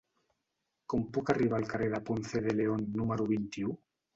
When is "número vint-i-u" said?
2.99-3.79